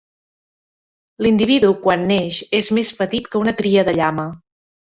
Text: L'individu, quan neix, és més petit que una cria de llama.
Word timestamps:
L'individu, 1.25 1.69
quan 1.85 2.07
neix, 2.13 2.41
és 2.63 2.73
més 2.81 2.95
petit 3.03 3.31
que 3.37 3.45
una 3.45 3.57
cria 3.63 3.87
de 3.91 3.99
llama. 4.03 4.29